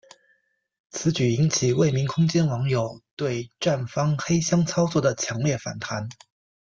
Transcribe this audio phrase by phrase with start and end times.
[0.89, 6.09] 此举引起未名空间网友对站方黑箱操作的强烈反弹。